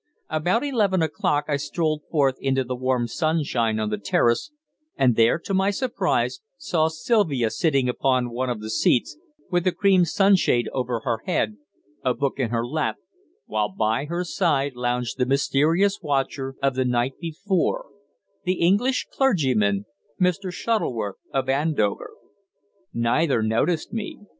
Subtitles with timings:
[0.31, 4.49] About eleven o'clock I strolled forth into the warm sunshine on the terrace,
[4.97, 9.15] and there, to my surprise, saw Sylvia sitting upon one of the seats,
[9.51, 11.57] with a cream sunshade over her head,
[12.03, 12.95] a book in her lap,
[13.45, 17.85] while by her side lounged the mysterious watcher of the night before
[18.43, 19.85] the English clergyman,
[20.19, 20.51] Mr.
[20.51, 22.09] Shuttleworth of Andover.
[22.91, 24.17] Neither noticed me.